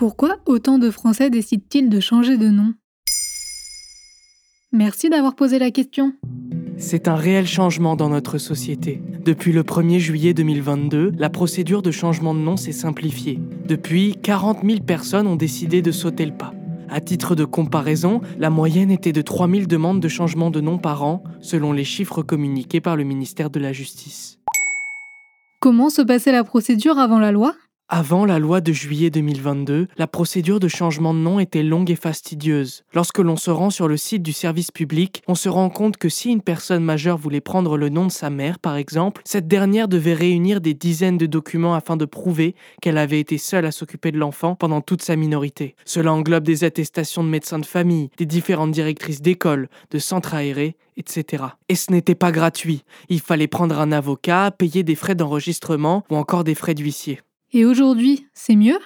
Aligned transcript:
Pourquoi 0.00 0.38
autant 0.46 0.78
de 0.78 0.90
Français 0.90 1.28
décident-ils 1.28 1.90
de 1.90 2.00
changer 2.00 2.38
de 2.38 2.48
nom? 2.48 2.72
Merci 4.72 5.10
d'avoir 5.10 5.34
posé 5.34 5.58
la 5.58 5.70
question. 5.70 6.14
C'est 6.78 7.06
un 7.06 7.16
réel 7.16 7.46
changement 7.46 7.96
dans 7.96 8.08
notre 8.08 8.38
société. 8.38 9.02
Depuis 9.22 9.52
le 9.52 9.62
1er 9.62 9.98
juillet 9.98 10.32
2022, 10.32 11.12
la 11.18 11.28
procédure 11.28 11.82
de 11.82 11.90
changement 11.90 12.32
de 12.32 12.38
nom 12.38 12.56
s'est 12.56 12.72
simplifiée. 12.72 13.40
Depuis, 13.66 14.16
40 14.22 14.64
000 14.64 14.80
personnes 14.80 15.26
ont 15.26 15.36
décidé 15.36 15.82
de 15.82 15.92
sauter 15.92 16.24
le 16.24 16.34
pas. 16.34 16.54
À 16.88 17.02
titre 17.02 17.34
de 17.34 17.44
comparaison, 17.44 18.22
la 18.38 18.48
moyenne 18.48 18.90
était 18.90 19.12
de 19.12 19.20
3 19.20 19.50
000 19.50 19.66
demandes 19.66 20.00
de 20.00 20.08
changement 20.08 20.50
de 20.50 20.62
nom 20.62 20.78
par 20.78 21.02
an, 21.02 21.22
selon 21.42 21.74
les 21.74 21.84
chiffres 21.84 22.22
communiqués 22.22 22.80
par 22.80 22.96
le 22.96 23.04
ministère 23.04 23.50
de 23.50 23.60
la 23.60 23.74
Justice. 23.74 24.38
Comment 25.60 25.90
se 25.90 26.00
passait 26.00 26.32
la 26.32 26.42
procédure 26.42 26.98
avant 26.98 27.18
la 27.18 27.32
loi? 27.32 27.54
Avant 27.92 28.24
la 28.24 28.38
loi 28.38 28.60
de 28.60 28.72
juillet 28.72 29.10
2022, 29.10 29.88
la 29.98 30.06
procédure 30.06 30.60
de 30.60 30.68
changement 30.68 31.12
de 31.12 31.18
nom 31.18 31.40
était 31.40 31.64
longue 31.64 31.90
et 31.90 31.96
fastidieuse. 31.96 32.84
Lorsque 32.94 33.18
l'on 33.18 33.36
se 33.36 33.50
rend 33.50 33.70
sur 33.70 33.88
le 33.88 33.96
site 33.96 34.22
du 34.22 34.32
service 34.32 34.70
public, 34.70 35.24
on 35.26 35.34
se 35.34 35.48
rend 35.48 35.70
compte 35.70 35.96
que 35.96 36.08
si 36.08 36.30
une 36.30 36.40
personne 36.40 36.84
majeure 36.84 37.18
voulait 37.18 37.40
prendre 37.40 37.76
le 37.76 37.88
nom 37.88 38.06
de 38.06 38.12
sa 38.12 38.30
mère, 38.30 38.60
par 38.60 38.76
exemple, 38.76 39.22
cette 39.24 39.48
dernière 39.48 39.88
devait 39.88 40.14
réunir 40.14 40.60
des 40.60 40.72
dizaines 40.72 41.18
de 41.18 41.26
documents 41.26 41.74
afin 41.74 41.96
de 41.96 42.04
prouver 42.04 42.54
qu'elle 42.80 42.96
avait 42.96 43.18
été 43.18 43.38
seule 43.38 43.66
à 43.66 43.72
s'occuper 43.72 44.12
de 44.12 44.18
l'enfant 44.18 44.54
pendant 44.54 44.82
toute 44.82 45.02
sa 45.02 45.16
minorité. 45.16 45.74
Cela 45.84 46.12
englobe 46.12 46.44
des 46.44 46.62
attestations 46.62 47.24
de 47.24 47.28
médecins 47.28 47.58
de 47.58 47.66
famille, 47.66 48.10
des 48.18 48.26
différentes 48.26 48.70
directrices 48.70 49.20
d'école, 49.20 49.68
de 49.90 49.98
centres 49.98 50.34
aérés, 50.34 50.76
etc. 50.96 51.42
Et 51.68 51.74
ce 51.74 51.90
n'était 51.90 52.14
pas 52.14 52.30
gratuit. 52.30 52.84
Il 53.08 53.20
fallait 53.20 53.48
prendre 53.48 53.80
un 53.80 53.90
avocat, 53.90 54.52
payer 54.52 54.84
des 54.84 54.94
frais 54.94 55.16
d'enregistrement 55.16 56.04
ou 56.08 56.14
encore 56.14 56.44
des 56.44 56.54
frais 56.54 56.74
d'huissier. 56.74 57.20
Et 57.52 57.64
aujourd'hui, 57.64 58.26
c'est 58.32 58.54
mieux? 58.54 58.78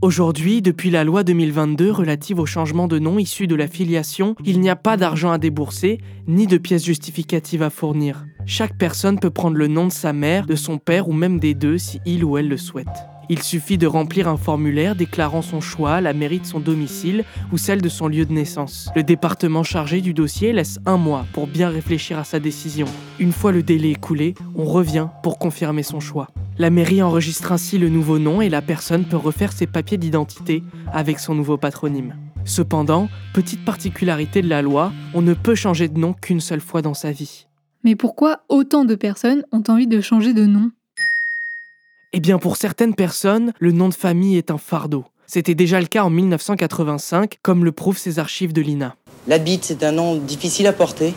Aujourd'hui, 0.00 0.62
depuis 0.62 0.88
la 0.88 1.04
loi 1.04 1.22
2022 1.22 1.90
relative 1.90 2.38
au 2.38 2.46
changement 2.46 2.88
de 2.88 2.98
nom 2.98 3.18
issu 3.18 3.46
de 3.46 3.54
la 3.54 3.68
filiation, 3.68 4.36
il 4.42 4.60
n'y 4.60 4.70
a 4.70 4.76
pas 4.76 4.96
d'argent 4.96 5.32
à 5.32 5.36
débourser, 5.36 5.98
ni 6.26 6.46
de 6.46 6.56
pièces 6.56 6.86
justificatives 6.86 7.62
à 7.62 7.68
fournir. 7.68 8.24
Chaque 8.46 8.78
personne 8.78 9.20
peut 9.20 9.28
prendre 9.28 9.58
le 9.58 9.66
nom 9.66 9.86
de 9.86 9.92
sa 9.92 10.14
mère, 10.14 10.46
de 10.46 10.54
son 10.54 10.78
père 10.78 11.10
ou 11.10 11.12
même 11.12 11.38
des 11.38 11.52
deux 11.52 11.76
si 11.76 12.00
il 12.06 12.24
ou 12.24 12.38
elle 12.38 12.48
le 12.48 12.56
souhaite. 12.56 12.86
Il 13.28 13.42
suffit 13.42 13.76
de 13.76 13.86
remplir 13.86 14.28
un 14.28 14.38
formulaire 14.38 14.96
déclarant 14.96 15.42
son 15.42 15.60
choix, 15.60 16.00
la 16.00 16.14
mairie 16.14 16.40
de 16.40 16.46
son 16.46 16.60
domicile 16.60 17.24
ou 17.52 17.58
celle 17.58 17.82
de 17.82 17.90
son 17.90 18.08
lieu 18.08 18.24
de 18.24 18.32
naissance. 18.32 18.88
Le 18.96 19.02
département 19.02 19.62
chargé 19.62 20.00
du 20.00 20.14
dossier 20.14 20.54
laisse 20.54 20.78
un 20.86 20.96
mois 20.96 21.26
pour 21.34 21.46
bien 21.46 21.68
réfléchir 21.68 22.18
à 22.18 22.24
sa 22.24 22.40
décision. 22.40 22.86
Une 23.18 23.32
fois 23.32 23.52
le 23.52 23.62
délai 23.62 23.90
écoulé, 23.90 24.34
on 24.54 24.64
revient 24.64 25.08
pour 25.22 25.38
confirmer 25.38 25.82
son 25.82 26.00
choix. 26.00 26.28
La 26.56 26.70
mairie 26.70 27.02
enregistre 27.02 27.50
ainsi 27.50 27.78
le 27.78 27.88
nouveau 27.88 28.20
nom 28.20 28.40
et 28.40 28.48
la 28.48 28.62
personne 28.62 29.04
peut 29.04 29.16
refaire 29.16 29.52
ses 29.52 29.66
papiers 29.66 29.98
d'identité 29.98 30.62
avec 30.92 31.18
son 31.18 31.34
nouveau 31.34 31.56
patronyme. 31.56 32.14
Cependant, 32.44 33.08
petite 33.32 33.64
particularité 33.64 34.40
de 34.40 34.48
la 34.48 34.62
loi, 34.62 34.92
on 35.14 35.22
ne 35.22 35.34
peut 35.34 35.56
changer 35.56 35.88
de 35.88 35.98
nom 35.98 36.12
qu'une 36.12 36.40
seule 36.40 36.60
fois 36.60 36.80
dans 36.80 36.94
sa 36.94 37.10
vie. 37.10 37.46
Mais 37.82 37.96
pourquoi 37.96 38.42
autant 38.48 38.84
de 38.84 38.94
personnes 38.94 39.42
ont 39.50 39.64
envie 39.66 39.88
de 39.88 40.00
changer 40.00 40.32
de 40.32 40.46
nom? 40.46 40.70
Eh 42.12 42.20
bien 42.20 42.38
pour 42.38 42.56
certaines 42.56 42.94
personnes, 42.94 43.52
le 43.58 43.72
nom 43.72 43.88
de 43.88 43.94
famille 43.94 44.36
est 44.36 44.52
un 44.52 44.58
fardeau. 44.58 45.06
C'était 45.26 45.56
déjà 45.56 45.80
le 45.80 45.86
cas 45.86 46.04
en 46.04 46.10
1985, 46.10 47.38
comme 47.42 47.64
le 47.64 47.72
prouvent 47.72 47.98
ces 47.98 48.20
archives 48.20 48.52
de 48.52 48.62
l'INA. 48.62 48.94
La 49.26 49.38
bite, 49.38 49.64
c'est 49.64 49.82
un 49.82 49.90
nom 49.90 50.14
difficile 50.16 50.68
à 50.68 50.72
porter. 50.72 51.14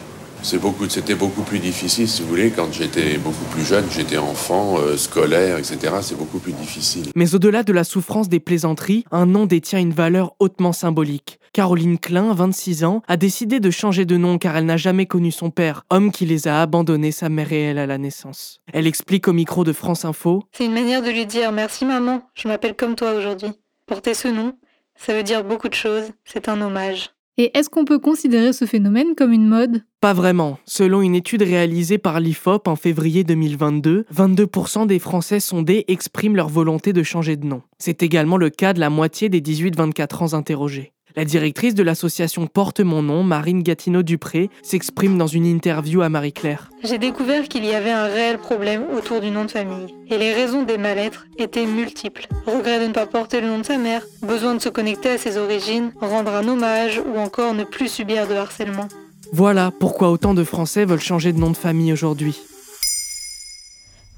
Beaucoup, 0.61 0.89
c'était 0.89 1.15
beaucoup 1.15 1.43
plus 1.43 1.59
difficile, 1.59 2.07
si 2.07 2.21
vous 2.21 2.29
voulez, 2.29 2.51
quand 2.51 2.71
j'étais 2.71 3.17
beaucoup 3.17 3.43
plus 3.51 3.63
jeune, 3.63 3.85
j'étais 3.91 4.17
enfant, 4.17 4.77
euh, 4.79 4.97
scolaire, 4.97 5.57
etc. 5.57 5.95
C'est 6.01 6.17
beaucoup 6.17 6.39
plus 6.39 6.53
difficile. 6.53 7.11
Mais 7.15 7.35
au-delà 7.35 7.63
de 7.63 7.73
la 7.73 7.83
souffrance 7.83 8.29
des 8.29 8.39
plaisanteries, 8.39 9.03
un 9.11 9.25
nom 9.25 9.45
détient 9.45 9.79
une 9.79 9.91
valeur 9.91 10.35
hautement 10.39 10.71
symbolique. 10.73 11.39
Caroline 11.53 11.99
Klein, 11.99 12.33
26 12.33 12.83
ans, 12.85 13.01
a 13.07 13.17
décidé 13.17 13.59
de 13.59 13.69
changer 13.71 14.05
de 14.05 14.17
nom 14.17 14.37
car 14.37 14.55
elle 14.55 14.65
n'a 14.65 14.77
jamais 14.77 15.05
connu 15.05 15.31
son 15.31 15.49
père, 15.49 15.83
homme 15.89 16.11
qui 16.11 16.25
les 16.25 16.47
a 16.47 16.61
abandonnés 16.61 17.11
sa 17.11 17.29
mère 17.29 17.51
et 17.51 17.61
elle 17.61 17.79
à 17.79 17.85
la 17.85 17.97
naissance. 17.97 18.61
Elle 18.73 18.87
explique 18.87 19.27
au 19.27 19.33
micro 19.33 19.63
de 19.63 19.73
France 19.73 20.05
Info 20.05 20.43
C'est 20.51 20.65
une 20.65 20.73
manière 20.73 21.01
de 21.01 21.09
lui 21.09 21.25
dire 21.25 21.51
merci 21.51 21.83
maman, 21.83 22.21
je 22.35 22.47
m'appelle 22.47 22.75
comme 22.75 22.95
toi 22.95 23.13
aujourd'hui. 23.13 23.49
Porter 23.85 24.13
ce 24.13 24.27
nom, 24.27 24.53
ça 24.95 25.13
veut 25.13 25.23
dire 25.23 25.43
beaucoup 25.43 25.69
de 25.69 25.73
choses, 25.73 26.11
c'est 26.25 26.47
un 26.47 26.61
hommage. 26.61 27.11
Et 27.39 27.55
est-ce 27.55 27.69
qu'on 27.69 27.85
peut 27.85 27.99
considérer 27.99 28.51
ce 28.51 28.65
phénomène 28.65 29.13
comme 29.15 29.31
une 29.31 29.47
mode? 29.47 29.83
Pas 30.01 30.13
vraiment. 30.13 30.57
Selon 30.65 31.03
une 31.03 31.13
étude 31.13 31.43
réalisée 31.43 31.99
par 31.99 32.19
l'IFOP 32.19 32.67
en 32.67 32.75
février 32.75 33.23
2022, 33.23 34.05
22% 34.11 34.87
des 34.87 34.97
Français 34.97 35.39
sondés 35.39 35.85
expriment 35.87 36.35
leur 36.35 36.49
volonté 36.49 36.93
de 36.93 37.03
changer 37.03 37.35
de 37.35 37.45
nom. 37.45 37.61
C'est 37.77 38.01
également 38.01 38.37
le 38.37 38.49
cas 38.49 38.73
de 38.73 38.79
la 38.79 38.89
moitié 38.89 39.29
des 39.29 39.41
18-24 39.41 40.23
ans 40.23 40.33
interrogés. 40.33 40.93
La 41.17 41.25
directrice 41.25 41.73
de 41.73 41.81
l'association 41.81 42.45
Porte 42.45 42.79
mon 42.79 43.01
nom, 43.01 43.23
Marine 43.23 43.63
Gatineau-Dupré, 43.63 44.51
s'exprime 44.61 45.17
dans 45.17 45.25
une 45.25 45.47
interview 45.47 46.03
à 46.03 46.09
Marie-Claire. 46.09 46.69
J'ai 46.83 46.99
découvert 46.99 47.47
qu'il 47.47 47.65
y 47.65 47.73
avait 47.73 47.89
un 47.89 48.03
réel 48.03 48.37
problème 48.37 48.85
autour 48.95 49.19
du 49.19 49.31
nom 49.31 49.43
de 49.43 49.49
famille. 49.49 49.95
Et 50.11 50.19
les 50.19 50.31
raisons 50.31 50.61
des 50.61 50.77
mal-être 50.77 51.25
étaient 51.39 51.65
multiples. 51.65 52.27
Regret 52.45 52.79
de 52.81 52.89
ne 52.89 52.93
pas 52.93 53.07
porter 53.07 53.41
le 53.41 53.47
nom 53.47 53.57
de 53.57 53.65
sa 53.65 53.79
mère, 53.79 54.03
besoin 54.21 54.53
de 54.53 54.61
se 54.61 54.69
connecter 54.69 55.09
à 55.09 55.17
ses 55.17 55.37
origines, 55.37 55.91
rendre 55.99 56.35
un 56.35 56.47
hommage 56.47 57.01
ou 57.03 57.17
encore 57.17 57.55
ne 57.55 57.63
plus 57.63 57.87
subir 57.87 58.27
de 58.27 58.35
harcèlement. 58.35 58.87
Voilà 59.33 59.71
pourquoi 59.71 60.11
autant 60.11 60.35
de 60.35 60.43
Français 60.43 60.85
veulent 60.85 60.99
changer 60.99 61.33
de 61.33 61.39
nom 61.39 61.49
de 61.49 61.57
famille 61.57 61.91
aujourd'hui. 61.91 62.39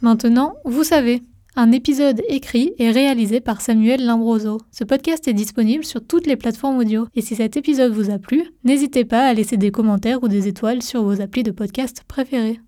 Maintenant, 0.01 0.55
vous 0.65 0.83
savez. 0.83 1.21
Un 1.55 1.71
épisode 1.71 2.21
écrit 2.29 2.73
et 2.77 2.91
réalisé 2.91 3.41
par 3.41 3.61
Samuel 3.61 4.05
Limbroso. 4.05 4.59
Ce 4.71 4.83
podcast 4.83 5.27
est 5.27 5.33
disponible 5.33 5.83
sur 5.83 6.05
toutes 6.05 6.27
les 6.27 6.37
plateformes 6.37 6.77
audio. 6.77 7.07
Et 7.15 7.21
si 7.21 7.35
cet 7.35 7.57
épisode 7.57 7.91
vous 7.91 8.11
a 8.11 8.19
plu, 8.19 8.43
n'hésitez 8.63 9.03
pas 9.03 9.27
à 9.27 9.33
laisser 9.33 9.57
des 9.57 9.71
commentaires 9.71 10.23
ou 10.23 10.27
des 10.27 10.47
étoiles 10.47 10.83
sur 10.83 11.03
vos 11.03 11.21
applis 11.21 11.43
de 11.43 11.51
podcast 11.51 12.03
préférés. 12.07 12.59